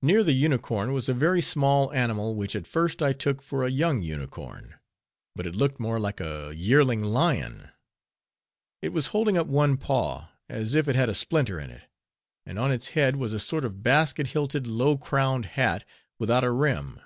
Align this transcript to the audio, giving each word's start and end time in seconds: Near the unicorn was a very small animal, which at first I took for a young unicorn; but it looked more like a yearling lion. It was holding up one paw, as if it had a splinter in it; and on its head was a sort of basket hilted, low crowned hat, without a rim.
Near 0.00 0.24
the 0.24 0.32
unicorn 0.32 0.94
was 0.94 1.10
a 1.10 1.12
very 1.12 1.42
small 1.42 1.92
animal, 1.92 2.34
which 2.34 2.56
at 2.56 2.66
first 2.66 3.02
I 3.02 3.12
took 3.12 3.42
for 3.42 3.62
a 3.62 3.70
young 3.70 4.00
unicorn; 4.00 4.76
but 5.36 5.46
it 5.46 5.54
looked 5.54 5.78
more 5.78 6.00
like 6.00 6.18
a 6.18 6.54
yearling 6.56 7.02
lion. 7.02 7.68
It 8.80 8.88
was 8.88 9.08
holding 9.08 9.36
up 9.36 9.46
one 9.48 9.76
paw, 9.76 10.30
as 10.48 10.74
if 10.74 10.88
it 10.88 10.96
had 10.96 11.10
a 11.10 11.14
splinter 11.14 11.60
in 11.60 11.68
it; 11.68 11.82
and 12.46 12.58
on 12.58 12.72
its 12.72 12.88
head 12.96 13.16
was 13.16 13.34
a 13.34 13.38
sort 13.38 13.66
of 13.66 13.82
basket 13.82 14.28
hilted, 14.28 14.66
low 14.66 14.96
crowned 14.96 15.44
hat, 15.44 15.84
without 16.18 16.42
a 16.42 16.50
rim. 16.50 16.98